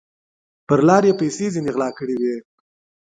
[0.67, 2.35] پر لار یې پیسې ځیني غلا کړي وې